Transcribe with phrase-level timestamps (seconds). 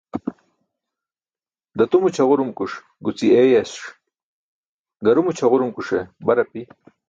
[1.77, 2.71] Datumo ćʰaġurumkuṣ
[3.03, 3.71] guci eeyas,
[5.05, 6.61] garumo ćʰaġurumkuṣe bar api.